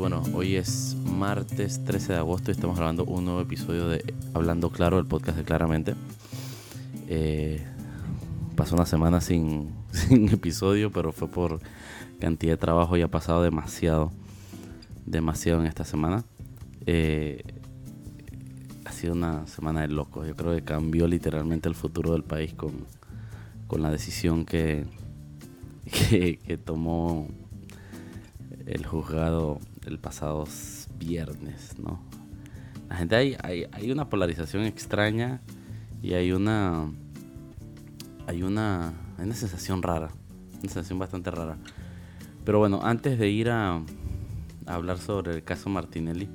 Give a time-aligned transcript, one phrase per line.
[0.00, 4.70] bueno, hoy es martes 13 de agosto y estamos grabando un nuevo episodio de Hablando
[4.70, 5.94] Claro, el podcast de Claramente.
[7.06, 7.62] Eh,
[8.56, 9.74] pasó una semana sin,
[10.32, 11.60] episodio, pero fue por
[12.18, 14.10] cantidad de trabajo y ha pasado demasiado,
[15.04, 16.24] demasiado en esta semana.
[16.86, 17.44] Eh,
[18.86, 20.26] ha sido una semana de locos.
[20.26, 22.72] Yo creo que cambió literalmente el futuro del país con,
[23.66, 24.86] con la decisión que,
[25.84, 27.28] que tomó
[28.64, 30.44] el juzgado el pasado
[30.98, 32.00] viernes, ¿no?
[32.88, 33.36] La gente hay,
[33.72, 35.40] hay, una polarización extraña
[36.02, 36.90] y hay una
[38.26, 40.10] hay una una sensación rara,
[40.50, 41.56] una sensación bastante rara.
[42.44, 43.82] Pero bueno, antes de ir a,
[44.66, 46.28] hablar sobre el caso Martinelli,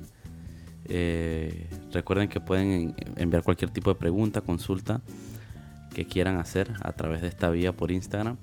[0.84, 5.00] eh, recuerden que pueden enviar cualquier tipo de pregunta, consulta
[5.94, 8.36] que quieran hacer a través de esta vía por Instagram.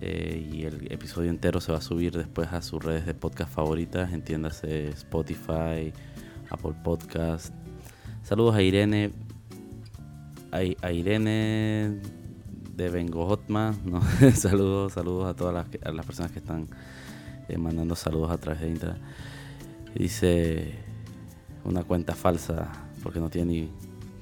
[0.00, 3.52] Eh, y el episodio entero se va a subir después a sus redes de podcast
[3.52, 5.92] favoritas, entiéndase Spotify,
[6.50, 7.52] Apple Podcast.
[8.22, 9.10] Saludos a Irene,
[10.52, 12.00] a, Irene
[12.76, 14.00] de Bengohotma, ¿no?
[14.36, 16.68] saludos, saludos a todas las, las personas que están
[17.48, 19.00] eh, mandando saludos a través de Instagram.
[19.96, 20.74] Dice
[21.64, 22.70] una cuenta falsa
[23.02, 23.70] porque no tiene ni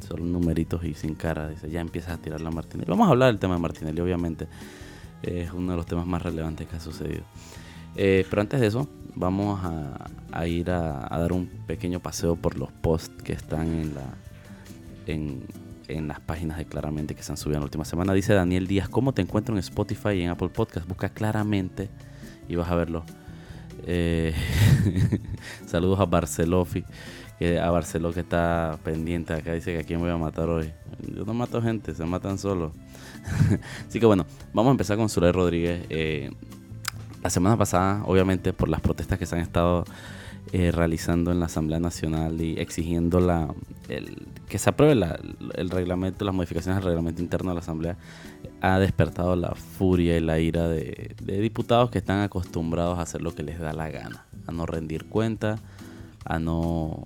[0.08, 1.50] solo numeritos y sin cara.
[1.50, 2.88] Dice, ya empiezas a tirar la Martinelli.
[2.88, 4.48] Vamos a hablar del tema de Martinelli, obviamente
[5.22, 7.24] es uno de los temas más relevantes que ha sucedido.
[7.96, 12.70] Eh, pero antes de eso, vamos a, ir a, dar un pequeño paseo por los
[12.70, 14.14] posts que están en, la,
[15.06, 18.12] en, las páginas de Claramente que se han subido en la última semana.
[18.12, 20.86] Dice Daniel Díaz, ¿cómo te encuentro en Spotify y en Apple Podcast?
[20.86, 21.88] Busca Claramente
[22.48, 23.04] y vas a verlo.
[23.86, 24.34] Eh,
[25.66, 26.84] saludos a Barcelofi,
[27.38, 30.72] que a Barceló que está pendiente acá, dice que a quién voy a matar hoy.
[31.14, 32.72] Yo no mato gente, se matan solos.
[33.88, 35.84] Así que bueno, vamos a empezar con Zulay Rodríguez.
[35.90, 36.30] Eh,
[37.22, 39.84] la semana pasada, obviamente, por las protestas que se han estado
[40.52, 43.52] eh, realizando en la Asamblea Nacional y exigiendo la,
[44.48, 44.94] que se apruebe
[45.54, 47.96] el reglamento, las modificaciones al reglamento interno de la Asamblea,
[48.60, 53.22] ha despertado la furia y la ira de, de diputados que están acostumbrados a hacer
[53.22, 55.58] lo que les da la gana, a no rendir cuenta,
[56.24, 57.02] a no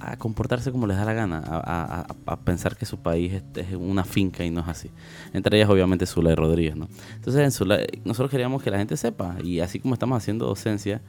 [0.00, 4.44] a comportarse como les da la gana, a, pensar que su país es, una finca
[4.44, 4.90] y no es así.
[5.32, 6.76] Entre ellas, obviamente, Zulay Rodríguez.
[6.76, 6.88] ¿no?
[7.14, 7.60] Entonces,
[8.04, 11.00] nosotros queríamos que la gente sepa, y así como estamos haciendo docencia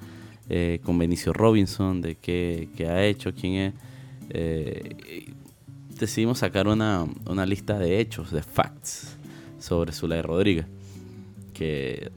[0.49, 3.73] eh, con Benicio Robinson, de qué, ha hecho, quién es,
[4.29, 5.33] eh,
[5.99, 9.17] decidimos sacar una, una lista de hechos, de facts,
[9.59, 10.67] sobre Zulay Rodríguez,
[11.53, 12.11] que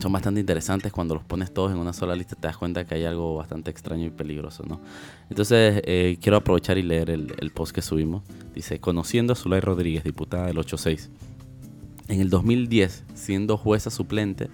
[0.00, 0.92] son bastante interesantes.
[0.92, 3.70] Cuando los pones todos en una sola lista te das cuenta que hay algo bastante
[3.70, 4.80] extraño y peligroso no
[5.28, 8.22] entonces eh, quiero aprovechar y leer el, post que subimos.
[8.54, 11.10] Dice conociendo a Zulay Rodríguez diputada del 86
[12.08, 14.50] en el 2010 siendo jueza suplente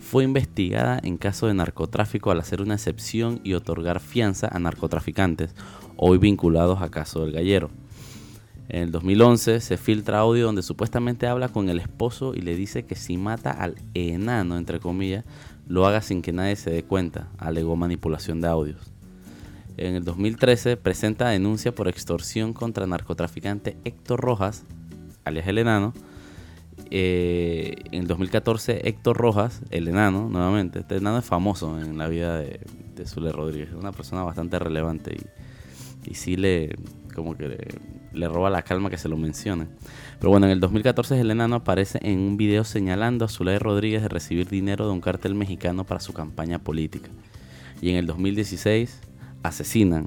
[0.00, 5.54] fue investigada en caso de narcotráfico al hacer una excepción y otorgar fianza a narcotraficantes
[5.96, 7.70] hoy vinculados a caso del gallero
[8.68, 12.84] en el 2011 se filtra audio donde supuestamente habla con el esposo y le dice
[12.84, 15.24] que si mata al enano, entre comillas,
[15.68, 17.28] lo haga sin que nadie se dé cuenta.
[17.38, 18.92] Alegó manipulación de audios.
[19.76, 24.64] En el 2013 presenta denuncia por extorsión contra narcotraficante Héctor Rojas,
[25.24, 25.92] alias el enano.
[26.90, 30.80] Eh, en el 2014 Héctor Rojas, el enano, nuevamente.
[30.80, 32.60] Este enano es famoso en la vida de,
[32.96, 33.72] de Zule Rodríguez.
[33.74, 36.74] Una persona bastante relevante y, y sí le,
[37.14, 37.58] como que
[38.28, 39.66] roba la calma que se lo mencione.
[40.18, 44.02] Pero bueno, en el 2014 el enano aparece en un video señalando a Zulay Rodríguez
[44.02, 47.10] de recibir dinero de un cartel mexicano para su campaña política.
[47.80, 49.00] Y en el 2016
[49.42, 50.06] asesinan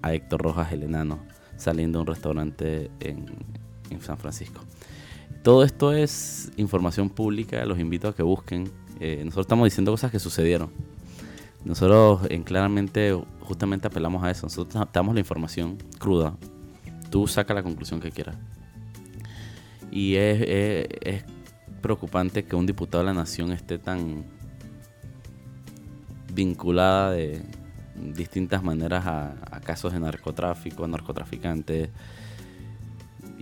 [0.00, 1.20] a Héctor Rojas el enano
[1.56, 3.26] saliendo de un restaurante en,
[4.00, 4.62] San Francisco.
[5.42, 8.70] Todo esto es información pública, los invito a que busquen.
[9.00, 10.70] Eh, nosotros estamos diciendo cosas que sucedieron.
[11.64, 14.46] Nosotros en claramente justamente apelamos a eso.
[14.46, 16.34] Nosotros damos la información cruda.
[17.12, 18.36] Tú saca la conclusión que quieras.
[19.90, 21.24] Y es,
[21.82, 24.24] preocupante que un diputado de la nación esté tan
[26.32, 27.42] vinculada de
[28.14, 31.90] distintas maneras a, casos de narcotráfico, narcotraficantes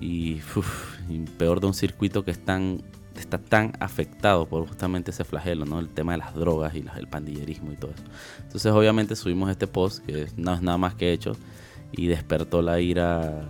[0.01, 0.41] y,
[1.39, 2.59] peor de un circuito que está
[3.39, 5.79] tan afectado por justamente ese flagelo, ¿no?
[5.79, 8.03] El tema de las drogas y el pandillerismo y todo eso.
[8.43, 11.37] Entonces, obviamente, subimos este post que es nada más que hecho
[11.93, 13.47] y despertó la ira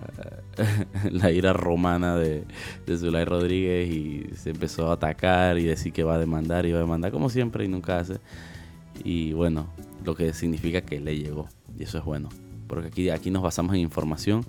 [1.11, 2.45] la ira romana de,
[2.87, 6.73] de Zulay Rodríguez y se empezó a atacar y decir que va a demandar y
[6.73, 8.19] va a demandar como siempre y nunca hace.
[9.05, 9.69] Y bueno,
[10.05, 11.49] lo que significa que le llegó.
[11.79, 12.29] Y eso es bueno.
[12.67, 14.45] Porque aquí, aquí nos basamos en información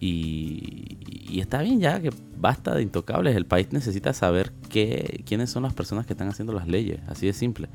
[0.00, 0.98] y,
[1.40, 3.36] está bien ya que basta de intocables.
[3.36, 7.00] El país necesita saber qué, quiénes son las personas que están haciendo las leyes.
[7.06, 7.68] Así de simple.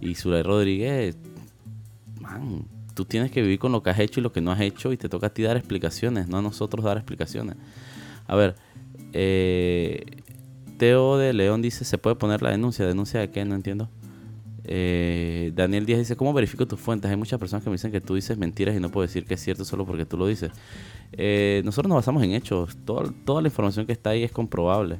[0.00, 1.16] Y Zulay Rodríguez,
[2.20, 4.60] man, tú tienes que vivir con lo que has hecho y lo que no has
[4.60, 7.56] hecho y te toca a ti dar explicaciones, no a nosotros dar explicaciones.
[8.26, 8.54] A ver,
[9.12, 10.22] eh,
[10.78, 12.86] Teo de León dice, ¿se puede poner la denuncia?
[12.86, 13.44] ¿Denuncia de qué?
[13.44, 13.88] No entiendo.
[14.66, 17.10] Eh, Daniel Díaz dice, ¿cómo verifico tus fuentes?
[17.10, 19.34] Hay muchas personas que me dicen que tú dices mentiras y no puedo decir que
[19.34, 20.50] es cierto solo porque tú lo dices.
[21.12, 22.76] Eh, nosotros nos basamos en hechos.
[22.84, 24.98] Toda, toda la información que está ahí es comprobable.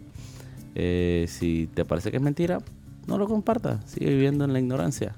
[0.75, 2.58] Eh, si te parece que es mentira,
[3.06, 3.81] no lo compartas.
[3.91, 5.15] Sigue viviendo en la ignorancia.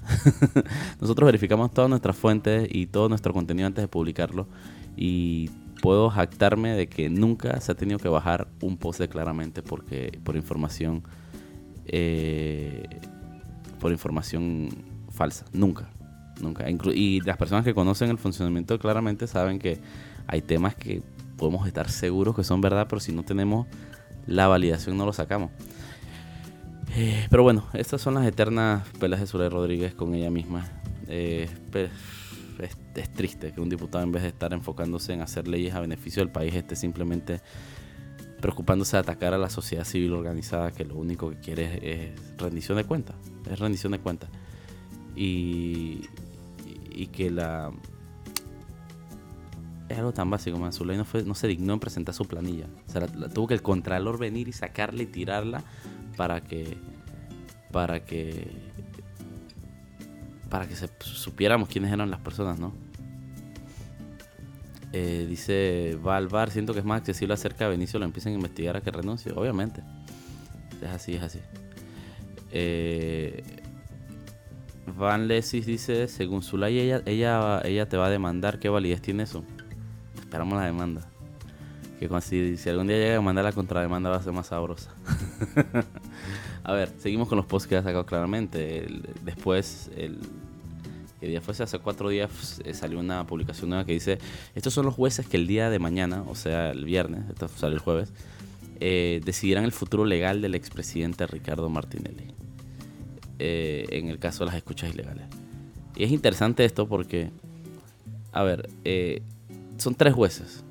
[1.01, 4.47] nosotros verificamos todas nuestras fuentes y todo nuestro contenido antes de publicarlo.
[4.95, 5.49] Y
[5.81, 10.19] puedo jactarme de que nunca se ha tenido que bajar un post de claramente porque
[10.23, 11.03] por información
[11.85, 12.83] eh,
[13.79, 14.69] por información
[15.09, 15.45] falsa.
[15.53, 15.89] Nunca.
[16.41, 16.65] Nunca.
[16.69, 19.79] y las personas que conocen el funcionamiento claramente saben que
[20.27, 21.01] hay temas que
[21.35, 23.65] podemos estar seguros que son verdad, pero si no tenemos
[24.27, 25.49] la validación no lo sacamos.
[26.95, 30.67] Eh, pero bueno, estas son las eternas pelas de Sule Rodríguez con ella misma.
[31.07, 35.73] Eh, es, es, triste que un diputado en vez de estar enfocándose en hacer leyes
[35.75, 37.41] a beneficio del país esté simplemente
[38.39, 42.77] preocupándose de atacar a la sociedad civil organizada que lo único que quiere es, rendición
[42.77, 43.15] de cuentas.
[43.49, 44.29] Es rendición de cuentas.
[45.15, 46.07] Y,
[47.11, 47.71] que la...
[49.87, 52.67] Es algo tan básico, Manzulay no, fue, no se dignó en presentar su planilla.
[52.87, 55.63] O sea, tuvo que el contralor venir y sacarla y tirarla
[56.17, 56.77] para que...
[57.71, 58.51] Para que...
[60.49, 62.73] Para que se, supiéramos quiénes eran las personas, ¿no?
[64.93, 68.33] Eh, dice, va al bar, siento que es más accesible acerca de Benicio, lo empiecen
[68.33, 69.31] a investigar a que renuncie.
[69.33, 69.83] Obviamente.
[70.81, 71.39] Es así, es así.
[72.51, 73.43] Eh,
[74.97, 78.59] Van Lesis dice, según Zulay, ella, ella, ella te va a demandar.
[78.59, 79.43] ¿Qué validez tiene eso?
[80.17, 81.09] Esperamos la demanda.
[81.99, 84.91] Que si, si algún día llega a mandar la contrademanda va a ser más sabrosa.
[86.63, 88.87] a ver, seguimos con los posts que ha sacado claramente.
[89.23, 90.19] después, el
[91.19, 94.19] que día fuese hace cuatro días eh, salió una publicación nueva que dice,
[94.53, 97.73] estos son los jueces que el día de mañana, o sea, el viernes, esto sale
[97.73, 98.13] el jueves,
[98.79, 102.35] eh, decidirán el futuro legal del expresidente Ricardo Martinelli,
[103.39, 105.25] eh, en el caso de las escuchas ilegales.
[105.95, 107.31] Y es interesante esto porque,
[108.31, 108.69] a ver,
[109.77, 110.63] son tres jueces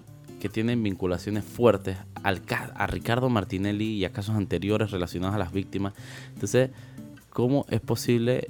[0.49, 2.43] tienen vinculaciones fuertes al,
[2.75, 5.95] a Ricardo Martinelli y a casos anteriores relacionados a las víctimas.
[6.35, 6.71] Entonces,
[7.31, 8.49] ¿cómo es posible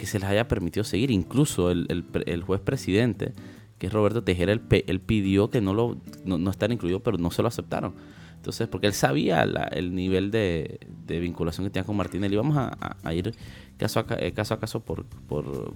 [0.00, 1.10] que se les haya permitido seguir.
[1.10, 3.34] Incluso el, juez presidente,
[3.78, 7.42] que es Roberto Tejera, él, pidió que no, lo, no, estar incluido, pero no se
[7.42, 7.92] lo aceptaron.
[8.40, 12.32] Entonces, porque él sabía el nivel de, vinculación que tenía con Martínez.
[12.32, 13.34] Y vamos a, ir
[13.76, 15.04] caso a, eh, caso, por,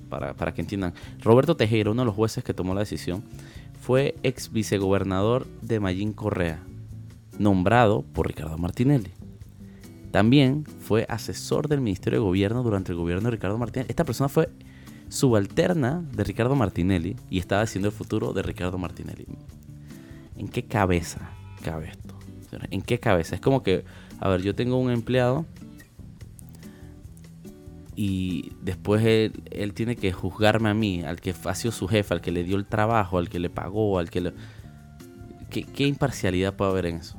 [0.08, 0.94] para, que entiendan.
[1.20, 3.22] Roberto Tejera, uno de los jueces que tomó la decisión,
[3.82, 6.62] fue ex vicegobernador de Mayín Correa,
[7.38, 9.10] nombrado por Ricardo Martinelli.
[10.10, 13.90] También fue asesor del Ministerio de Gobierno durante el gobierno de Ricardo Martinelli.
[13.90, 14.48] Esta persona fue
[15.10, 19.26] subalterna de Ricardo Martinelli y estaba haciendo el futuro de Ricardo Martinelli.
[20.38, 21.28] ¿En qué cabeza
[21.62, 22.13] cabe esto?
[22.70, 23.34] ¿En qué cabeza?
[23.34, 23.84] Es como que,
[24.20, 25.46] a ver, yo tengo un empleado
[27.96, 32.20] y después él, tiene que juzgarme a mí, al que ha sido su jefe, al
[32.20, 34.32] que le dio el trabajo, al que le pagó, al que le...
[35.50, 37.16] ¿Qué, qué imparcialidad puede haber en eso?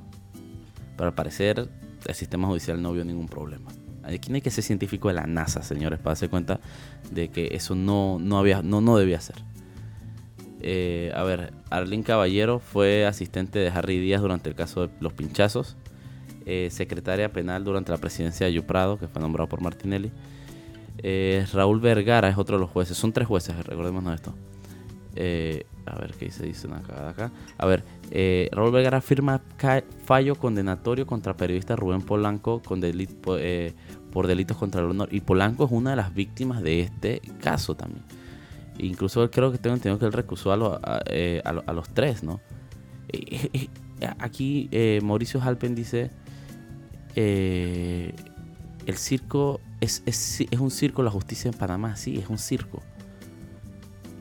[0.98, 1.70] Pero al parecer
[2.06, 3.72] el sistema judicial no vio ningún problema.
[4.04, 6.60] Aquí no hay que ser científico de la NASA, señores, para darse cuenta
[7.12, 9.38] de que eso no, no, había, no, no debía ser.
[10.68, 15.14] Eh, a ver, Arlene Caballero fue asistente de Harry Díaz durante el caso de los
[15.14, 15.78] pinchazos.
[16.48, 20.12] Eh, secretaria penal durante la presidencia de Yuprado, que fue nombrado por Martinelli.
[21.04, 22.98] Eh, Raúl Vergara es otro de los jueces.
[22.98, 24.34] Son tres jueces, recordémonos esto.
[25.86, 27.32] a ver qué se dice acá, acá.
[27.60, 29.44] A ver, eh, Raúl Vergara firma
[30.04, 33.74] fallo condenatorio contra periodista Rubén Polanco con eh,
[34.12, 35.10] por delitos contra el honor.
[35.12, 38.04] Y Polanco es una de las víctimas de este caso también.
[38.80, 41.42] Incluso creo que tengo entendido que él recusó a, eh,
[41.74, 42.42] los tres, ¿no?
[44.20, 44.70] aquí
[45.02, 46.12] Mauricio Halpen dice,
[47.16, 48.14] el
[48.96, 52.82] circo es, es, es un circo la justicia en Panamá, sí, es un circo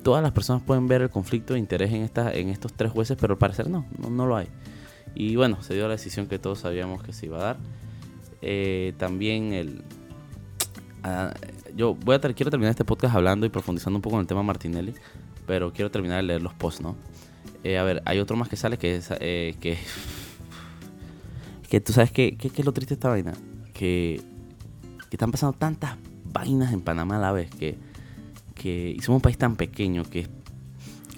[0.05, 3.17] todas las personas pueden ver el conflicto de interés en, esta, en estos tres jueces,
[3.21, 4.47] pero al parecer no, no, lo hay.
[5.17, 7.57] Y bueno, se dio la decisión que todos sabíamos que se iba a dar.
[8.43, 9.83] Eh, también el...
[11.03, 11.35] Ah,
[11.77, 14.43] yo voy a quiero terminar este podcast hablando y profundizando un poco en el tema
[14.43, 14.95] Martinelli,
[15.47, 16.97] pero quiero terminar de leer los posts, ¿no?
[17.63, 19.79] Eh, a ver, hay otro más que sale que es eh, que,
[21.69, 23.33] que tú sabes que, que, es lo triste de esta vaina,
[23.73, 24.21] que,
[25.11, 27.79] que están pasando tantas vainas en Panamá a la vez que
[28.55, 30.27] que somos un país tan pequeño que,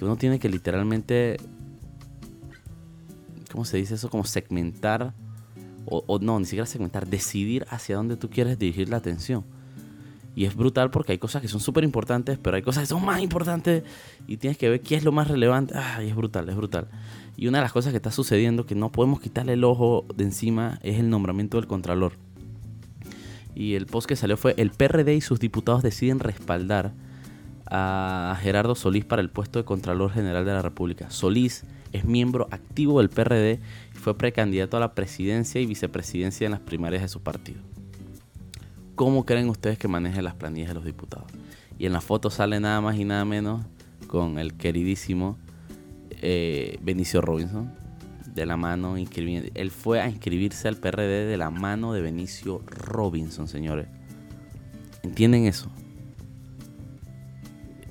[0.01, 1.37] uno tiene que literalmente,
[3.51, 4.09] ¿cómo se dice eso?
[4.09, 5.13] Como segmentar,
[5.85, 9.43] o, no, ni siquiera segmentar, decidir hacia dónde tú quieres dirigir la atención.
[10.37, 13.03] Y es brutal porque hay cosas que son súper importantes, pero hay cosas que son
[13.03, 13.81] más importantes
[14.27, 15.73] y tienes que ver qué es lo más relevante.
[15.75, 16.89] Ah, es brutal, es brutal.
[17.35, 20.25] Y una de las cosas que está sucediendo que no podemos quitarle el ojo de
[20.25, 22.13] encima es el nombramiento del Contralor.
[23.55, 26.93] Y el post que salió fue, el PRD y sus diputados deciden respaldar
[27.65, 31.09] a Gerardo Solís para el puesto de Contralor General de la República.
[31.09, 31.63] Solís
[31.93, 33.59] es miembro activo del PRD
[33.95, 37.59] y fue precandidato a la presidencia y vicepresidencia en las primarias de su partido.
[38.97, 41.31] ¿Cómo creen ustedes que maneje las planillas de los diputados?
[41.77, 43.63] Y en la foto sale nada más y nada menos
[44.07, 45.37] con el queridísimo
[46.23, 47.71] eh, Benicio Robinson
[48.33, 48.97] de la mano.
[48.97, 53.87] Él fue a inscribirse al PRD de la mano de Benicio Robinson, señores.
[55.03, 55.69] ¿Entienden eso?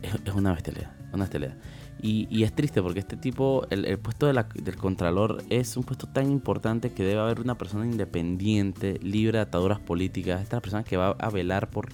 [0.02, 1.56] Es, una bestialidad, una bestialidad.
[2.02, 6.92] Y, es triste porque este tipo, el, puesto del Contralor es un puesto tan importante
[6.92, 10.42] que debe haber una persona independiente, libre de ataduras políticas.
[10.42, 11.88] Esta persona que va a velar por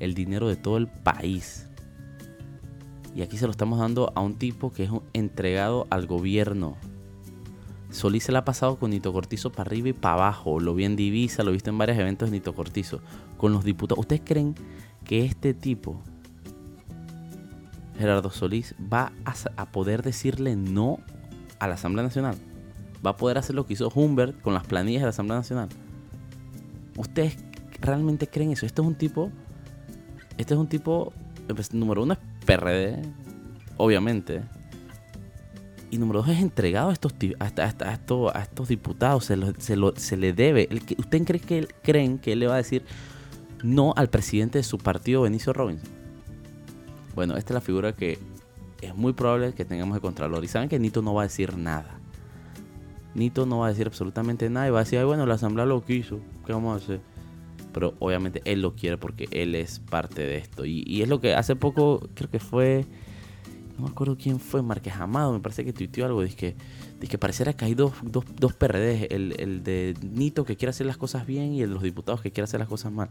[0.00, 1.68] el dinero de todo el país.
[3.14, 6.76] Y aquí se lo estamos dando a un tipo que es entregado al gobierno.
[7.90, 10.60] Solís se la ha pasado con Nito Cortizo para arriba y para abajo.
[10.60, 13.00] Lo vi en Divisa, lo he visto en varios eventos de Nito Cortizo.
[13.36, 14.00] Con los diputados.
[14.00, 14.54] ¿Ustedes creen
[15.04, 16.02] que este tipo
[18.02, 19.12] Gerardo Solís va
[19.56, 20.98] a, poder decirle no
[21.60, 22.36] a la Asamblea Nacional.
[23.04, 25.68] Va a poder hacer lo que hizo Humbert con las planillas de la Asamblea Nacional.
[26.96, 27.36] ¿Ustedes
[27.80, 28.66] realmente creen eso?
[28.66, 29.30] Este es un tipo.
[30.36, 31.12] Este es un tipo.
[31.46, 33.02] Pues, número uno es PRD,
[33.76, 34.42] obviamente.
[35.92, 39.26] Y número dos es entregado a estos, a, estos, diputados.
[39.26, 40.68] Se, le debe.
[40.98, 42.84] ¿Ustedes creen que, creen que él le va a decir
[43.62, 46.01] no al presidente de su partido, Benicio Robinson?
[47.14, 48.18] Bueno, esta es la figura que
[48.82, 50.44] es muy probable que tengamos de Contralor.
[50.44, 51.98] Y saben que Nito no va a decir nada.
[53.14, 55.66] Nito no va a decir absolutamente nada y va a decir, Ay, bueno, la asamblea
[55.66, 57.00] lo quiso, ¿qué vamos a hacer?
[57.72, 60.64] Pero obviamente él lo quiere porque él es parte de esto.
[60.64, 62.86] Y, es lo que hace poco, creo que fue,
[63.76, 66.56] no me acuerdo quién fue, Márquez Amado, me parece que tuiteó algo, dice que,
[67.06, 70.86] que pareciera que hay dos, dos, dos PRDs, el, el, de Nito que quiere hacer
[70.86, 73.10] las cosas bien y el de los diputados que quiere hacer las cosas mal.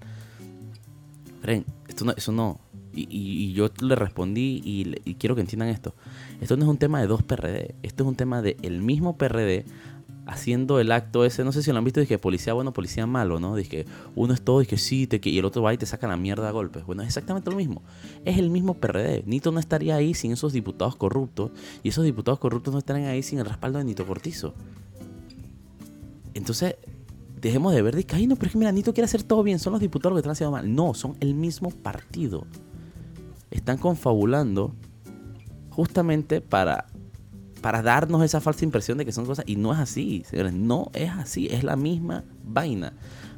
[1.41, 2.59] Fren, esto no, eso no,
[2.93, 5.93] y, yo le respondí y, quiero que entiendan esto.
[6.39, 9.17] Esto no es un tema de dos PRD, esto es un tema del el mismo
[9.17, 9.65] PRD
[10.25, 13.39] haciendo el acto ese, no sé si lo han visto, que policía bueno, policía malo,
[13.39, 13.55] ¿no?
[13.55, 16.07] que uno es todo y que sí, te, y el otro va y te saca
[16.07, 16.85] la mierda a golpes.
[16.85, 17.81] Bueno, es exactamente lo mismo.
[18.25, 19.23] Es el mismo PRD.
[19.25, 21.51] Nito no estaría ahí sin esos diputados corruptos
[21.83, 24.53] y esos diputados corruptos no estarían ahí sin el respaldo de Nito Cortizo.
[26.33, 26.75] Entonces,
[27.41, 29.43] dejemos de ver de que, ay, no, pero es que mira, Nito quiere hacer todo
[29.43, 30.73] bien, son los diputados que están haciendo mal.
[30.73, 32.45] No, son el mismo partido
[33.51, 34.73] están confabulando
[35.69, 36.87] justamente para,
[37.61, 39.45] para darnos esa falsa impresión de que son cosas.
[39.47, 42.93] Y no es así, señores, no es así, es la misma vaina.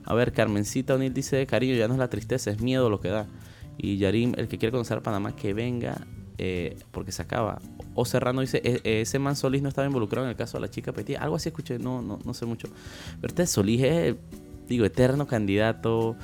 [0.05, 3.09] A ver, Carmencita O'Neill dice, cariño, ya no es la tristeza, es miedo lo que
[3.09, 3.27] da.
[3.77, 6.05] Y Yarim, el que quiere conocer a Panamá, que venga,
[6.37, 7.59] eh, porque se acaba.
[7.95, 10.61] O Serrano dice, e, e, ese man Solís no estaba involucrado en el caso de
[10.61, 11.17] la chica Petit.
[11.17, 12.67] Algo así escuché, no, no, no sé mucho.
[13.21, 14.15] Pero este Solís es,
[14.67, 16.15] digo, eterno candidato.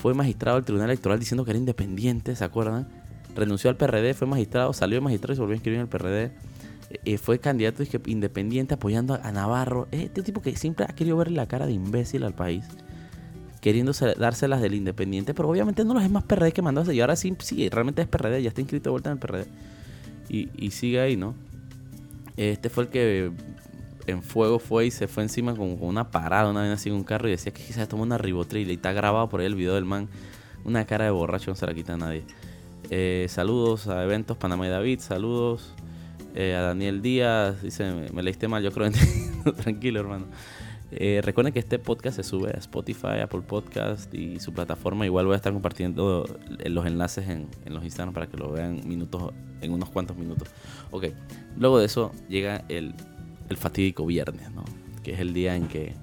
[0.00, 2.88] Fue magistrado del Tribunal Electoral diciendo que era independiente, ¿se acuerdan?
[3.34, 5.88] Renunció al PRD, fue magistrado, salió de magistrado y se volvió a inscribir en el
[5.88, 6.32] PRD.
[7.04, 9.86] Eh, fue candidato independiente apoyando a Navarro.
[9.92, 12.64] este tipo que siempre ha querido verle la cara de imbécil al país.
[13.60, 17.14] Queriendo dárselas del independiente, pero obviamente no los es más PRD que mandó Y ahora
[17.14, 19.46] sí, sí, realmente es PRD, ya está inscrito de vuelta en el PRD.
[20.28, 21.34] Y, sigue ahí, ¿no?
[22.36, 23.32] Este fue el que
[24.06, 27.04] en fuego fue y se fue encima con, una parada, una vez así en un
[27.04, 29.74] carro y decía que quizás tomó una ribotril y está grabado por ahí el video
[29.74, 30.08] del man.
[30.64, 32.24] Una cara de borracho no se la quita a nadie.
[32.92, 35.74] Eh, saludos a Eventos Panamá y David, saludos
[36.34, 38.90] eh, a Daniel Díaz, dice, me, leíste mal, yo creo,
[39.62, 40.26] tranquilo hermano.
[40.90, 45.06] Eh, recuerden que este podcast se sube a Spotify, Apple Podcast y su plataforma.
[45.06, 46.26] Igual voy a estar compartiendo
[46.64, 50.48] los enlaces en, los Instagram para que lo vean minutos, en unos cuantos minutos.
[50.90, 51.06] Ok,
[51.56, 52.94] luego de eso llega el,
[53.48, 54.64] el fatídico viernes, ¿no?
[55.04, 55.94] Que es el día en que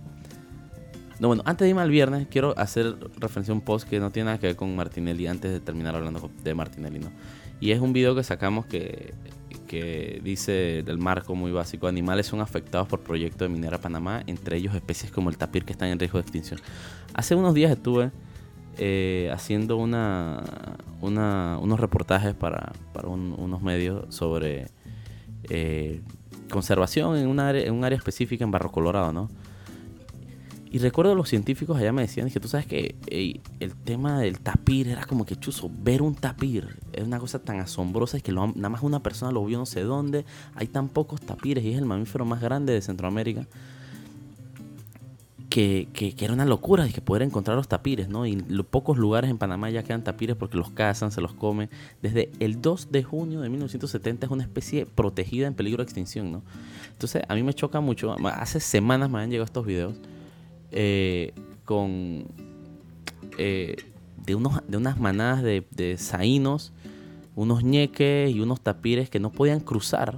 [1.20, 4.12] no, bueno, antes de irme al viernes, quiero hacer referencia a un post que no
[4.12, 7.12] tiene nada que ver con Martinelli antes de terminar hablando de Martinelli, ¿no?
[7.60, 9.14] Y es un video que sacamos que,
[9.68, 14.58] que dice del marco muy básico: animales son afectados por proyecto de minera Panamá, entre
[14.58, 16.60] ellos especies como el tapir que están en riesgo de extinción.
[17.14, 18.12] Hace unos días estuve
[18.78, 20.44] eh, haciendo una,
[21.02, 24.68] unos reportajes para, unos medios sobre
[25.50, 26.02] eh,
[26.52, 29.30] conservación en, una en un área específica en Barro Colorado, ¿no?
[30.72, 32.96] Y recuerdo los científicos allá me decían que tú sabes que
[33.60, 37.60] el tema del tapir era como que chuzo, ver un tapir es una cosa tan
[37.60, 41.22] asombrosa, es que nada más una persona lo vio no sé dónde, hay tan pocos
[41.22, 43.48] tapires y es el mamífero más grande de Centroamérica.
[45.50, 48.28] que, que, era una locura y que poder encontrar los tapires, ¿no?
[48.28, 51.70] Y los pocos lugares en Panamá ya quedan tapires porque los cazan, se los comen.
[52.02, 56.32] Desde el 2 de junio de 1970 es una especie protegida en peligro de extinción,
[56.32, 56.44] ¿no?
[56.92, 58.16] Entonces a mí me choca mucho.
[58.28, 59.96] Hace semanas me han llegado estos videos
[60.72, 61.34] eh,
[61.66, 62.26] con
[63.38, 63.76] eh,
[64.26, 66.74] de, unos, de unas manadas de, de saínos,
[67.36, 70.16] unos ñeques y unos tapires que no podían cruzar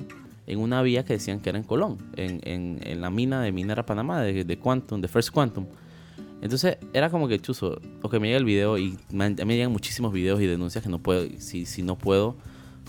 [0.48, 3.51] en una vía que decían que era en Colón, en, en, en la mina de
[3.51, 5.68] Minera Panamá, de, Quantum, de First Quantum.
[6.41, 9.72] Entonces era como que chuzo, o que me llega el video y me, me llegan
[9.72, 12.36] muchísimos videos y denuncias que no puedo, si, si no puedo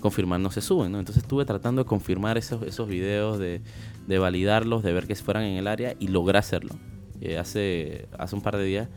[0.00, 0.98] confirmar no se suben, ¿no?
[0.98, 3.60] Entonces estuve tratando de confirmar esos, esos videos, de,
[4.06, 6.76] de validarlos, de ver que fueran en el área y logré hacerlo.
[7.20, 8.88] Eh, hace, hace un par de días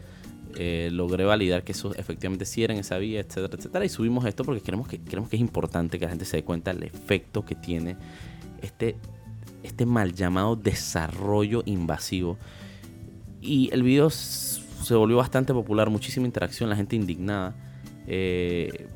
[0.55, 3.85] eh, logré validar que eso efectivamente sí era en esa vía, etcétera, etcétera.
[3.85, 6.43] Y subimos esto porque creemos que, creemos que es importante que la gente se dé
[6.43, 7.97] cuenta del efecto que tiene
[8.61, 8.95] este,
[9.63, 12.37] este mal llamado desarrollo invasivo.
[13.41, 17.55] Y el video se volvió bastante popular, muchísima interacción, la gente indignada.
[18.05, 18.87] Eh,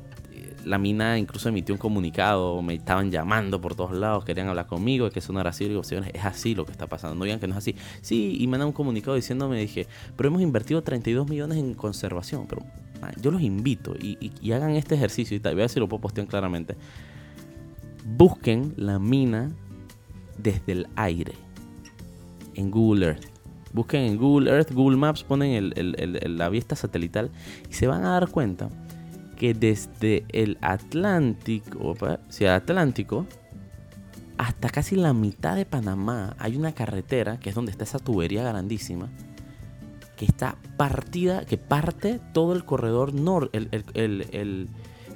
[0.64, 5.10] la mina incluso emitió un comunicado, me estaban llamando por todos lados, querían hablar conmigo,
[5.10, 5.68] que eso no era así.
[5.68, 7.74] Digo, señores, es así lo que está pasando, no digan que no es así.
[8.00, 9.86] Sí, y me mandan un comunicado diciéndome, dije,
[10.16, 12.46] pero hemos invertido 32 millones en conservación.
[12.48, 12.62] Pero
[13.20, 15.88] yo los invito y, y, hagan este ejercicio y tal, voy a ver si lo
[15.88, 16.76] puedo postear claramente
[18.16, 19.50] busquen la mina
[20.38, 21.34] desde el aire
[22.54, 23.24] en Google Earth.
[23.72, 27.30] Busquen en Google Earth, Google Maps, ponen la vista satelital
[27.68, 28.70] y se van a dar cuenta
[29.38, 31.94] que desde el Atlántico,
[32.28, 33.24] si el Atlántico,
[34.36, 38.42] hasta casi la mitad de Panamá hay una carretera que es donde está esa tubería
[38.42, 39.08] grandísima
[40.16, 44.68] que está partida, que parte todo el corredor norte, el,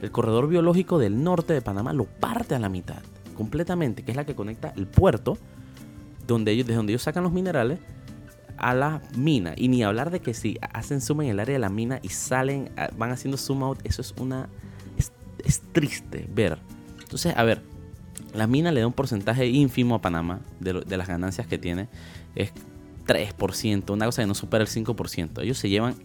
[0.03, 3.03] el corredor biológico del norte de Panamá lo parte a la mitad,
[3.37, 5.39] completamente, que es la que conecta el puerto,
[6.29, 7.81] donde ellos, desde donde ellos sacan los minerales,
[8.63, 9.55] a la mina.
[9.57, 12.09] Y ni hablar de que si hacen zoom en el área de la mina y
[12.09, 14.49] salen, ah, van haciendo zoom out, eso es una...
[15.45, 16.59] Es, triste ver.
[17.01, 17.63] Entonces, a ver,
[18.33, 21.89] la mina le da un porcentaje ínfimo a Panamá de, las ganancias que tiene.
[22.37, 22.53] Es
[23.07, 25.43] 3%, una cosa que no supera el 5%.
[25.43, 25.97] Ellos se llevan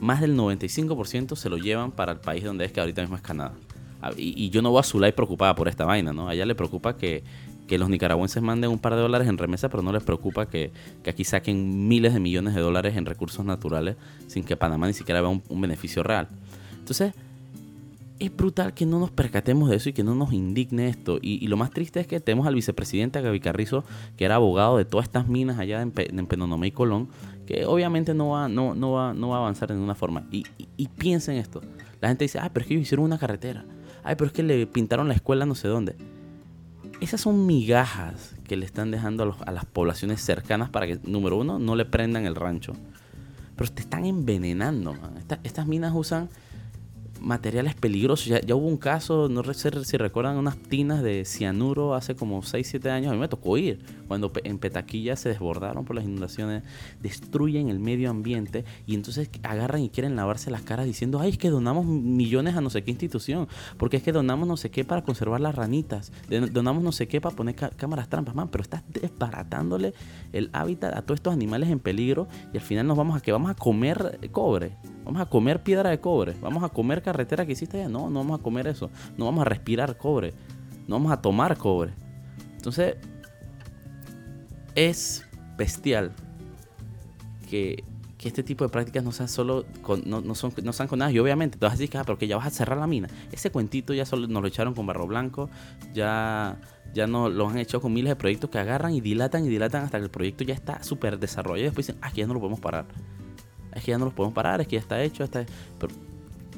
[0.00, 3.22] más del 95% se lo llevan para el país donde es que ahorita mismo es
[3.22, 3.54] Canadá.
[4.02, 6.28] Ah, y, yo no voy a Zulay preocupada por esta vaina, ¿no?
[6.28, 7.22] A ella le preocupa que,
[7.68, 10.72] los nicaragüenses manden un par de dólares en remesa, pero no les preocupa que,
[11.06, 13.96] aquí saquen miles de millones de dólares en recursos naturales
[14.26, 16.28] sin que Panamá ni siquiera vea un, beneficio real.
[16.78, 17.14] Entonces,
[18.18, 21.18] es brutal que no nos percatemos de eso y que no nos indigne esto.
[21.22, 23.84] Y, lo más triste es que tenemos al vicepresidente Gaby Carrizo,
[24.16, 27.08] que era abogado de todas estas minas allá en, en Penonomé y Colón,
[27.46, 30.26] que obviamente no va, no, no va, no va a avanzar de ninguna forma.
[30.30, 30.44] Y,
[30.76, 31.60] y, piensen esto.
[32.00, 33.64] La gente dice, ah, pero es que ellos hicieron una carretera.
[34.04, 35.96] Ay, pero es que le pintaron la escuela no sé dónde.
[37.00, 41.58] Esas son migajas que le están dejando a, las poblaciones cercanas para que, número uno,
[41.58, 42.74] no le prendan el rancho.
[43.56, 44.96] Pero te están envenenando,
[45.42, 46.28] estas minas usan
[47.20, 48.26] materiales peligrosos.
[48.26, 52.66] Ya, hubo un caso, no sé si recuerdan, unas tinas de cianuro hace como 6,
[52.66, 53.10] 7 años.
[53.10, 56.62] A mí me tocó ir cuando en Petaquilla se desbordaron por las inundaciones,
[57.00, 61.38] destruyen el medio ambiente y entonces agarran y quieren lavarse las caras diciendo, ay, es
[61.38, 64.84] que donamos millones a no sé qué institución, porque es que donamos no sé qué
[64.84, 66.12] para conservar las ranitas,
[66.52, 69.94] donamos no sé qué para poner cámaras trampas, man, pero estás desbaratándole
[70.32, 73.32] el hábitat a todos estos animales en peligro y al final nos vamos a que
[73.32, 74.76] vamos a comer cobre.
[75.04, 76.34] Vamos a comer piedra de cobre.
[76.40, 77.88] Vamos a comer carretera que hiciste allá.
[77.88, 78.90] No, no vamos a comer eso.
[79.16, 80.34] No vamos a respirar cobre.
[80.86, 81.92] No vamos a tomar cobre.
[82.56, 82.96] Entonces,
[84.74, 86.12] es bestial
[87.48, 87.84] que,
[88.22, 89.64] este tipo de prácticas no sean solo
[90.04, 91.10] no, no, son, no sean con nada.
[91.10, 93.08] Y obviamente te vas a decir que ah, porque ya vas a cerrar la mina.
[93.32, 95.48] Ese cuentito ya solo nos lo echaron con barro blanco.
[95.94, 96.60] Ya,
[96.92, 99.84] ya no, lo han hecho con miles de proyectos que agarran y dilatan y dilatan
[99.84, 101.60] hasta que el proyecto ya está súper desarrollado.
[101.60, 102.84] Y después dicen, ah, que ya no lo podemos parar
[103.74, 105.44] es que ya no los podemos parar, es que ya está hecho, está...
[105.78, 105.94] Pero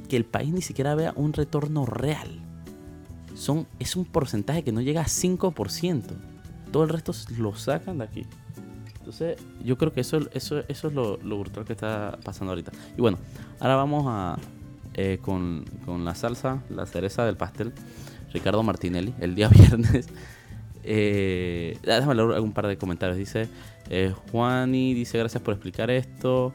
[0.08, 2.28] que el país ni siquiera vea un retorno real.
[3.34, 6.02] Son, es un porcentaje que no llega a 5%.
[6.70, 8.26] Todo el resto lo sacan de aquí.
[8.98, 12.72] Entonces, yo creo que eso, eso, eso es lo, brutal que está pasando ahorita.
[12.96, 13.18] Y bueno,
[13.58, 14.38] ahora vamos a
[14.94, 17.72] eh, con, con, la salsa, la cereza del pastel.
[18.32, 20.08] Ricardo Martinelli, el día viernes.
[20.84, 23.16] Eh, déjame leer un par de comentarios.
[23.16, 23.48] Dice
[23.90, 26.52] eh, Juani, dice gracias por explicar esto.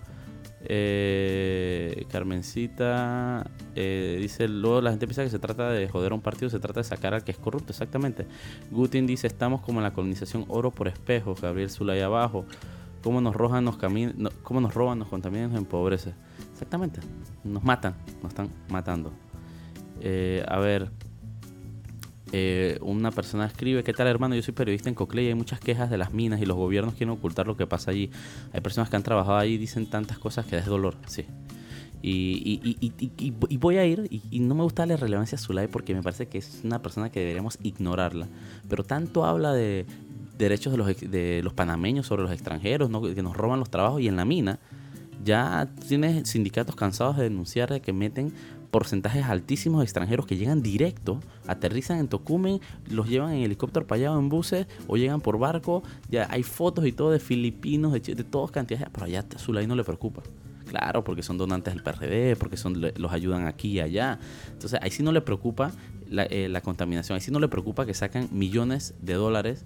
[0.69, 6.21] Eh, Carmencita eh, dice, luego la gente piensa que se trata de joder a un
[6.21, 8.27] partido, se trata de sacar al que es corrupto, exactamente.
[8.69, 12.45] Gutin dice, estamos como en la colonización oro por espejo, Gabriel Zulay abajo.
[13.01, 13.77] ¿Cómo nos, rojan, nos,
[14.43, 16.13] cómo nos roban, nos contaminan, nos empobrecen?
[16.51, 16.99] Exactamente,
[17.45, 19.13] nos matan, nos están matando.
[20.01, 20.91] Eh, a ver,
[22.31, 24.35] eh, una persona escribe, ¿qué tal hermano?
[24.35, 26.93] Yo soy periodista en Coclé y hay muchas quejas de las minas y los gobiernos
[26.95, 28.09] quieren ocultar lo que pasa allí.
[28.53, 31.25] Hay personas que han trabajado ahí y dicen tantas cosas que es dolor, sí.
[32.01, 36.03] Y, y, voy a ir, y, no me gusta darle relevancia a Zulay porque me
[36.03, 38.27] parece que es una persona que deberíamos ignorarla.
[38.69, 39.85] Pero tanto habla de
[40.37, 44.07] derechos de los, de los panameños sobre los extranjeros, que nos roban los trabajos y
[44.07, 44.59] en la mina
[45.23, 48.31] ya tienes sindicatos cansados de denunciar de que meten
[48.77, 52.61] porcentajes altísimos de extranjeros que llegan directo, aterrizan en Tocumen,
[52.91, 55.81] los llevan en helicóptero para allá o en buses o llegan por barco.
[56.11, 59.65] Ya hay fotos y todo de filipinos, de, de todas cantidades, pero allá a Zulay
[59.65, 60.21] no le preocupa.
[60.67, 64.19] Claro, porque son donantes del PRD, porque son, los ayudan aquí y allá.
[64.51, 65.71] Entonces, ahí sí no le preocupa
[66.07, 69.65] la, eh, la contaminación, ahí sí no le preocupa que sacan millones de dólares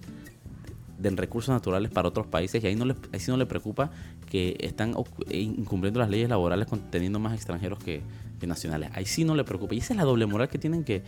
[1.02, 3.90] de recursos naturales para otros países y ahí, no le, ahí sí no le preocupa
[4.30, 4.94] que están
[5.28, 8.02] eh, incumpliendo las leyes laborales teniendo más extranjeros que,
[8.46, 8.90] nacionales.
[8.94, 9.74] Ahí sí no le preocupa.
[9.74, 11.02] Y esa es la doble moral que tienen que...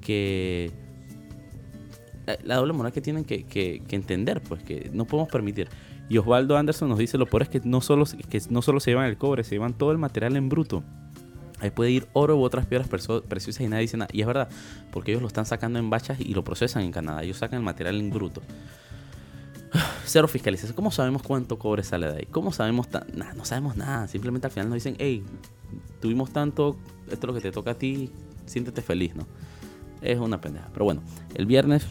[0.00, 0.70] que
[2.44, 5.68] la doble moral que tienen que entender, pues que no podemos permitir.
[6.08, 8.90] Y Osvaldo Anderson nos dice, lo peor es que no solo, que no solo se
[8.90, 10.82] llevan el cobre, se llevan todo el material en bruto.
[11.60, 14.08] Ahí puede ir oro u otras piedras preciosas y nadie dice nada.
[14.12, 14.48] Y es verdad,
[14.90, 17.22] porque ellos lo están sacando en bachas y lo procesan en Canadá.
[17.24, 18.42] Ellos sacan el material en bruto.
[20.04, 20.74] Cero fiscalización.
[20.74, 22.26] ¿Cómo sabemos cuánto cobre sale de ahí?
[22.30, 22.88] ¿Cómo sabemos?
[23.14, 24.08] Nada, no sabemos nada.
[24.08, 25.24] Simplemente al final nos dicen, hey,
[26.00, 26.76] tuvimos tanto,
[27.10, 28.10] esto es lo que te toca a ti,
[28.46, 29.26] siéntete feliz, ¿no?
[30.00, 30.68] Es una pendeja.
[30.72, 31.02] Pero bueno,
[31.34, 31.86] el viernes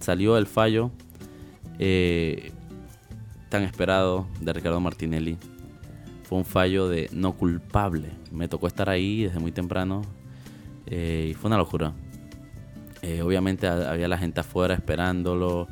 [0.00, 0.90] salió el fallo.
[1.78, 2.52] Eh,
[3.48, 5.38] tan esperado de Ricardo Martinelli.
[6.24, 8.10] Fue un fallo de no culpable.
[8.30, 10.02] Me tocó estar ahí desde muy temprano
[10.86, 11.92] eh, y fue una locura.
[13.00, 15.68] Eh, obviamente había la gente afuera esperándolo.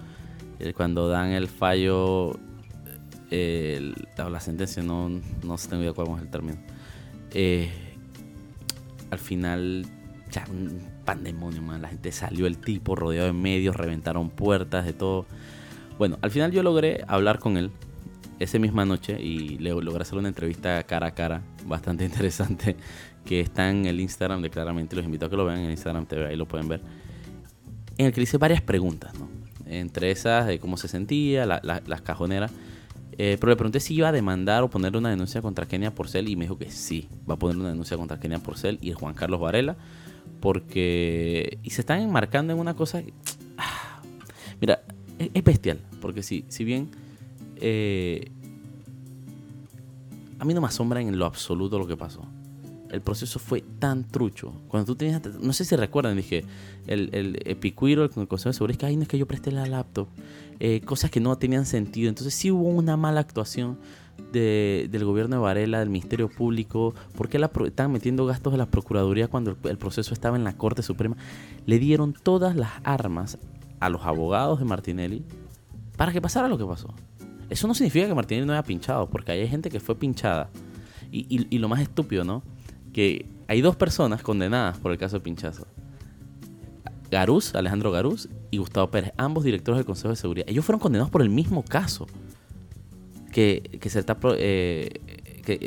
[0.59, 2.39] Eh, cuando dan el fallo,
[3.31, 5.09] la sentencia, no,
[5.45, 6.59] no sé tengo idea cuál es el término.
[9.11, 9.87] al final,
[10.31, 11.83] ya un pandemonio, man.
[11.83, 15.27] La gente salió el tipo rodeado de medios, reventaron puertas, de todo.
[15.99, 17.71] Bueno, al final yo logré hablar con él
[18.39, 22.77] esa misma noche y le logré hacer una entrevista cara a cara bastante interesante
[23.25, 24.95] que está en el Instagram de Claramente.
[24.95, 26.83] Los invito a que lo vean en Instagram TV, ahí lo pueden ver.
[27.97, 29.46] En el que le hice varias preguntas, ¿no?
[29.67, 32.53] Entre esas de cómo se sentía, las cajoneras.
[33.19, 36.29] Eh, pero le pregunté si iba a demandar o poner una denuncia contra Kenia Porcel
[36.29, 39.15] y me dijo que sí, va a poner una denuncia contra Kenia Porcel y Juan
[39.15, 39.77] Carlos Varela.
[40.41, 41.59] Porque.
[41.63, 43.03] Y se están enmarcando en una cosa.
[43.57, 44.01] Ah,
[44.61, 44.83] mira,
[45.19, 46.91] es, bestial, porque si, si bien
[47.57, 48.31] eh,
[50.39, 52.27] a mí no me asombra en lo absoluto lo que pasó.
[52.91, 54.53] El proceso fue tan trucho.
[54.69, 56.45] Cuando tú tenías, no sé si recuerdan, dije,
[56.87, 59.51] el, el Epicuiro, el Consejo de Seguridad, es que, ay, no es que yo presté
[59.53, 60.09] la laptop.
[60.59, 62.09] Eh, cosas que no tenían sentido.
[62.09, 63.79] Entonces sí hubo una mala actuación
[64.33, 66.95] del gobierno de Varela, del Ministerio Público.
[67.17, 70.57] ¿Por qué la, estaban metiendo gastos de la Procuraduría cuando el proceso estaba en la
[70.57, 71.17] Corte Suprema?
[71.67, 73.39] Le dieron todas las armas
[73.81, 75.25] a los abogados de Martinelli
[75.97, 76.95] para que pasara lo que pasó.
[77.51, 80.51] Eso no significa que Martinelli no haya pinchado, porque hay gente que fue pinchada.
[81.13, 82.43] Y, lo más estúpido, ¿no?
[82.97, 85.67] Que hay dos personas condenadas por el caso de pinchazo.
[87.11, 90.47] Garús, Alejandro Garús y Gustavo Pérez, ambos directores del Consejo de Seguridad.
[90.49, 92.07] Ellos fueron condenados por el mismo caso
[93.33, 94.89] que, que se está eh,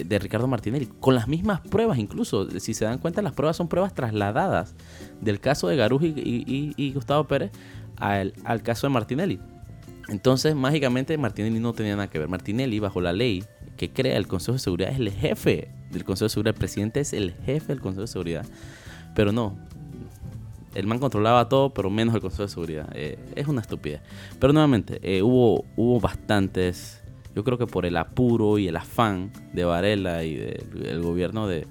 [0.06, 2.50] de Ricardo Martinelli, con las mismas pruebas incluso.
[2.60, 4.74] Si se dan cuenta, las pruebas son pruebas trasladadas
[5.22, 7.52] del caso de Garús y Gustavo Pérez
[8.00, 9.39] al, caso de Martinelli.
[10.08, 12.28] Entonces, mágicamente, Martinelli no tenía nada que ver.
[12.28, 13.44] Martinelli, bajo la ley
[13.78, 16.56] que crea el Consejo de Seguridad, es el jefe del Consejo de Seguridad.
[16.56, 18.45] El presidente es el jefe del Consejo de Seguridad.
[19.15, 19.58] Pero no.
[20.75, 22.89] El man controlaba todo, pero menos el Consejo de Seguridad.
[22.93, 24.02] Eh, es una estupidez.
[24.39, 27.02] Pero nuevamente, eh, hubo, hubo bastantes.
[27.36, 31.67] Yo creo que por el apuro y el afán de Varela y del gobierno de,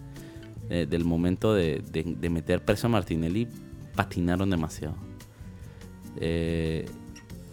[0.69, 3.49] del momento de, de meter preso a Martinelli,
[3.95, 4.95] patinaron demasiado
[6.21, 6.87] eh,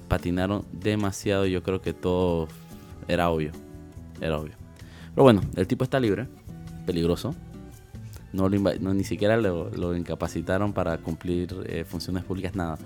[0.07, 1.45] patinaron demasiado.
[1.45, 2.47] Yo creo que todo
[3.07, 3.51] era obvio.
[4.21, 4.53] Era obvio.
[5.13, 6.27] Pero bueno, el tipo está libre,
[6.85, 7.35] peligroso.
[8.33, 12.77] No, ni siquiera lo, incapacitaron para cumplir eh, funciones públicas, nada.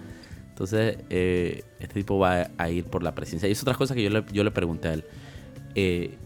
[0.50, 3.50] Entonces, eh, este tipo va a ir por la presidencia.
[3.50, 5.06] Y es otra cosa que yo le, yo le pregunté a él.
[5.74, 6.18] Eh,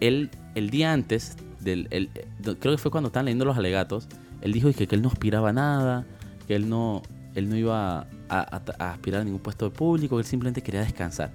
[0.00, 1.88] él, el día antes, del,
[2.60, 4.06] creo que fue cuando estaban leyendo los alegatos,
[4.42, 6.06] él dijo que, que él no aspiraba a nada,
[6.46, 7.02] que él no,
[7.34, 8.62] él no iba a,
[8.92, 11.30] aspirar a ningún puesto de público, él simplemente quería descansar.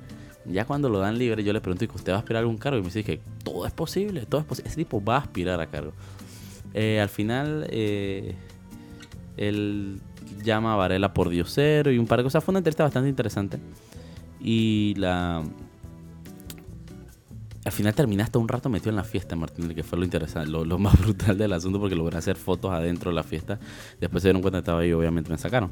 [0.46, 2.58] Ya cuando lo dan libre, yo le pregunto, ¿y usted va a aspirar a algún
[2.58, 2.78] cargo?
[2.78, 4.70] Y me dice que todo es posible, todo es posible.
[4.70, 5.94] Ese tipo va a aspirar a cargo.
[6.74, 8.36] Eh, al final, eh,
[9.38, 10.00] él
[10.44, 12.44] llama a Varela por diosero y un par de cosas.
[12.44, 13.60] Fue una entrevista bastante interesante.
[14.42, 15.44] Y la.
[17.66, 20.50] Al final terminé hasta un rato metido en la fiesta, Martín, que fue lo interesante,
[20.50, 23.58] lo, más brutal del asunto, porque logré hacer fotos adentro de la fiesta.
[24.02, 25.72] Después se dieron cuenta que estaba ahí, obviamente me sacaron.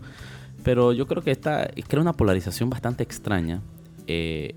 [0.64, 3.62] Pero yo creo que esta crea una polarización bastante extraña.
[4.12, 4.56] Eh,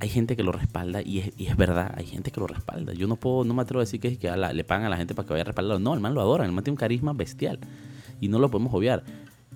[0.00, 2.92] hay gente que lo respalda y es, verdad, hay gente que lo respalda.
[2.92, 4.18] Yo no puedo, no me atrevo a decir que,
[4.54, 5.78] le pagan a la gente para que vaya a respaldarlo.
[5.78, 7.58] No, el man lo adora, el man tiene un carisma bestial
[8.20, 9.02] y no lo podemos obviar.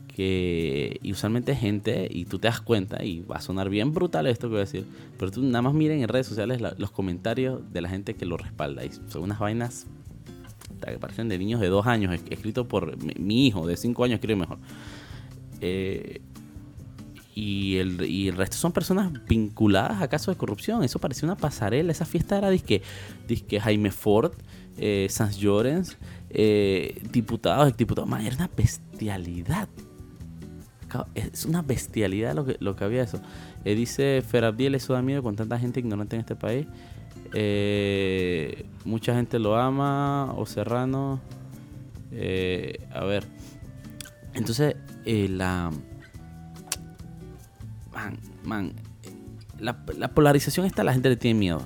[0.07, 4.27] Que y usualmente gente, y tú te das cuenta, y va a sonar bien brutal
[4.27, 4.87] esto que voy a decir,
[5.19, 8.37] pero tú nada más miren en redes sociales los comentarios de la gente que lo
[8.37, 8.85] respalda.
[8.85, 9.87] Y son unas vainas
[10.81, 14.37] que parecen de niños de dos años, escrito por mi, hijo de cinco años, creo
[14.37, 14.59] mejor.
[15.61, 16.23] Eh,
[17.41, 20.83] y el, y el resto son personas vinculadas a casos de corrupción.
[20.83, 21.93] Eso parecía una pasarela.
[21.93, 22.83] Esa fiesta era disque,
[23.29, 24.33] disque Jaime Ford,
[24.77, 25.99] eh, Sans Llorens,
[26.31, 28.11] eh, diputados, exdiputados.
[28.21, 29.69] era una bestialidad.
[31.15, 33.21] Es una bestialidad lo que, lo que había eso.
[33.65, 36.67] Eh, dice Ferabdiel, eso da miedo con tanta gente ignorante en este país.
[37.35, 40.35] Eh, mucha gente lo ama.
[40.37, 41.21] O Serrano.
[42.11, 43.29] a ver.
[44.35, 44.75] Entonces,
[45.05, 45.71] la
[48.45, 48.75] man,
[49.59, 51.63] la, polarización está, la gente le tiene miedo.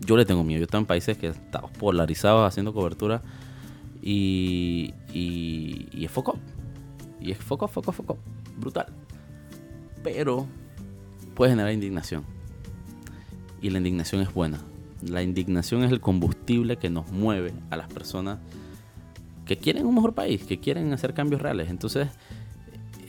[0.00, 0.60] Yo le tengo miedo.
[0.60, 3.22] Yo estoy en países que estamos polarizados haciendo cobertura
[4.02, 6.38] y, y, es foco.
[7.20, 8.18] Y es foco, foco, foco.
[8.58, 8.86] Brutal.
[10.02, 10.46] Pero
[11.34, 12.24] puede generar indignación.
[13.60, 14.58] Y la indignación es buena.
[15.02, 18.38] La indignación es el combustible que nos mueve a las personas
[19.46, 21.70] que quieren un mejor país, que quieren hacer cambios reales.
[21.70, 22.08] Entonces,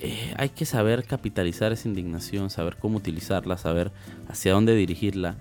[0.05, 3.93] eh, hay que saber capitalizar esa indignación, saber cómo utilizarla, saber
[4.27, 5.37] hacia dónde dirigirla.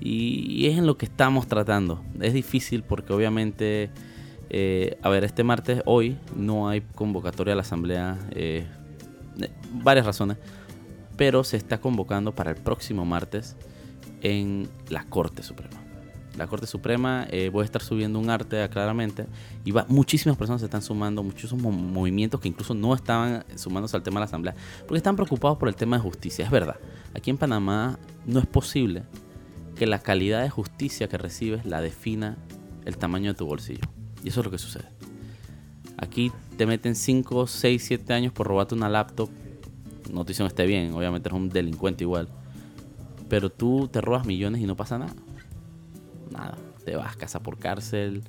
[0.00, 2.02] Y, es en lo que estamos tratando.
[2.18, 3.90] Es difícil porque obviamente,
[4.48, 8.18] eh, a ver, este martes, hoy, no hay convocatoria a la Asamblea.
[8.30, 8.66] Eh,
[9.74, 10.38] varias razones.
[11.18, 13.56] Pero se está convocando para el próximo martes
[14.22, 15.87] en la Corte Suprema
[16.38, 19.26] la Corte Suprema, eh, voy a estar subiendo un arte claramente
[19.64, 24.04] y va, muchísimas personas se están sumando, muchísimos movimientos que incluso no estaban sumándose al
[24.04, 26.44] tema de la Asamblea, porque están preocupados por el tema de justicia.
[26.44, 26.76] Es verdad,
[27.12, 29.02] aquí en Panamá no es posible
[29.74, 32.38] que la calidad de justicia que recibes la defina
[32.84, 33.88] el tamaño de tu bolsillo.
[34.22, 34.88] Y eso es lo que sucede.
[35.96, 39.28] Aquí te meten 5, 6, 7 años por robarte una laptop.
[40.12, 42.28] No te esté bien, obviamente eres un delincuente igual.
[43.28, 45.12] Pero tú te robas millones y no pasa nada
[46.30, 48.22] nada, te vas casa por cárcel,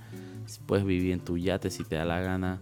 [0.66, 2.60] puedes vivir en tu yate si te da la gana,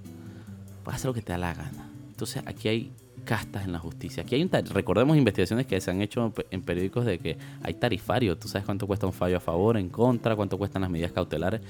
[0.83, 1.89] puedes hacer lo que te da la gana.
[2.09, 2.91] Entonces aquí hay
[3.27, 4.23] castas en la justicia.
[4.23, 8.37] Aquí hay un recordemos investigaciones que se han hecho en periódicos de que hay tarifario.
[8.37, 11.61] Tú sabes cuánto cuesta un fallo a favor, en contra, cuánto cuestan las medidas cautelares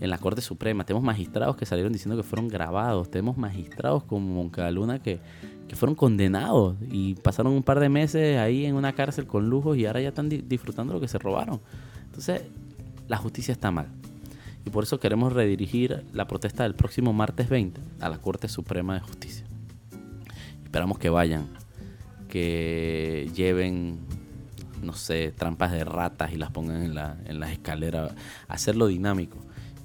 [0.00, 0.84] en la Corte Suprema.
[0.84, 3.10] Tenemos magistrados que salieron diciendo que fueron grabados.
[3.10, 5.18] Tenemos magistrados como Moncaluna que,
[5.68, 9.76] que fueron condenados y pasaron un par de meses ahí en una cárcel con lujos
[9.76, 11.60] y ahora ya están disfrutando lo que se robaron.
[12.06, 12.42] Entonces,
[13.08, 13.88] la justicia está mal.
[14.64, 18.94] Y por eso queremos redirigir la protesta del próximo martes 20 a la Corte Suprema
[18.94, 19.44] de Justicia.
[20.62, 21.48] Esperamos que vayan,
[22.28, 23.98] que lleven,
[24.82, 28.12] no sé, trampas de ratas y las pongan en, la, las escaleras,
[28.48, 29.38] hacerlo dinámico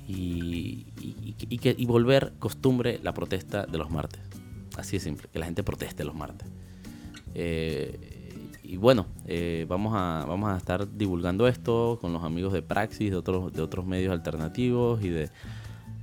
[0.08, 0.86] y,
[1.60, 4.22] que, y volver costumbre la protesta de los martes.
[4.78, 6.48] Así de simple, que la gente proteste los martes.
[7.34, 8.17] Eh,
[8.70, 13.10] y bueno, eh, vamos, a, vamos a estar divulgando esto con los amigos de Praxis,
[13.10, 15.30] de otros, de otros medios alternativos y de,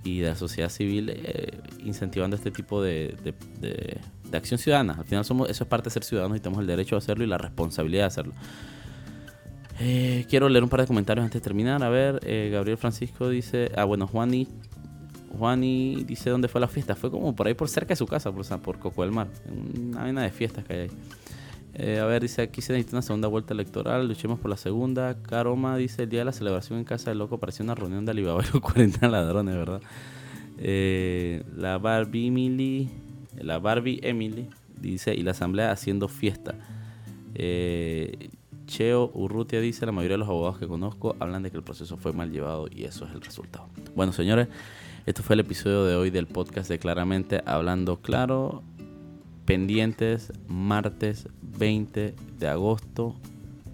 [0.02, 3.16] y de la sociedad civil, eh, incentivando este tipo de,
[3.60, 4.00] de,
[4.34, 4.94] acción ciudadana.
[4.94, 7.22] Al final somos, eso es parte de ser ciudadanos y tenemos el derecho a hacerlo
[7.22, 8.32] y la responsabilidad de hacerlo.
[9.78, 11.84] Eh, quiero leer un par de comentarios antes de terminar.
[11.84, 12.18] A ver,
[12.50, 14.48] Gabriel Francisco dice, ah bueno, Juani,
[15.38, 16.94] Juani dice dónde fue la fiesta.
[16.94, 19.28] Fue como por ahí por cerca de su casa, por, por Coco del Mar.
[19.76, 20.90] Una vaina de fiestas que hay ahí.
[21.76, 25.20] Eh, a ver, dice aquí se necesita una segunda vuelta electoral, luchemos por la segunda.
[25.22, 28.12] Caroma dice el día de la celebración en casa del loco pareció una reunión de
[28.12, 29.80] Alibaba y los 40 ladrones, ¿verdad?
[30.58, 32.88] Eh, la Barbie Emily,
[33.36, 34.48] la Barbie Emily
[34.80, 36.54] dice y la asamblea haciendo fiesta.
[37.34, 38.30] Eh,
[38.66, 41.96] Cheo Urrutia dice la mayoría de los abogados que conozco hablan de que el proceso
[41.96, 43.66] fue mal llevado y eso es el resultado.
[43.96, 44.48] Bueno, señores,
[45.06, 48.62] esto fue el episodio de hoy del podcast de Claramente Hablando Claro
[49.44, 53.14] pendientes martes 20 de agosto,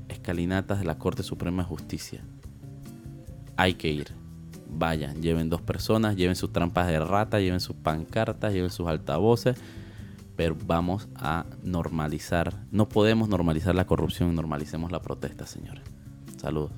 [0.09, 2.25] escalinatas de la Corte Suprema de Justicia.
[3.57, 4.09] Hay que ir.
[4.73, 9.57] Vayan, lleven dos personas, lleven sus trampas de rata, lleven sus pancartas, lleven sus altavoces,
[10.37, 12.55] pero vamos a normalizar.
[12.71, 15.85] No podemos normalizar la corrupción, normalicemos la protesta, señores.
[16.39, 16.71] Saludos.